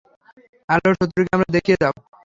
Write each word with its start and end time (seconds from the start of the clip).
আল্লাহর 0.69 0.97
শত্রুকে 0.99 1.31
আমায় 1.35 1.53
দেখিয়ে 1.55 1.77
দাও। 1.81 1.93